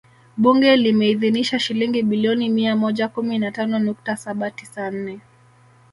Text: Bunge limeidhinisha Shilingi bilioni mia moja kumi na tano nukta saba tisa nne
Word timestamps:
Bunge 0.37 0.77
limeidhinisha 0.77 1.59
Shilingi 1.59 2.03
bilioni 2.03 2.49
mia 2.49 2.75
moja 2.75 3.07
kumi 3.07 3.39
na 3.39 3.51
tano 3.51 3.79
nukta 3.79 4.17
saba 4.17 4.51
tisa 4.51 4.91
nne 4.91 5.19